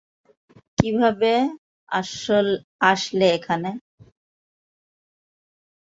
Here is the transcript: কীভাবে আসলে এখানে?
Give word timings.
কীভাবে 0.77 1.33
আসলে 2.81 3.25
এখানে? 3.37 3.69